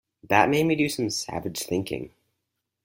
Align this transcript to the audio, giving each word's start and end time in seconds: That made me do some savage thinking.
That 0.27 0.49
made 0.49 0.65
me 0.65 0.75
do 0.75 0.89
some 0.89 1.11
savage 1.11 1.59
thinking. 1.61 2.11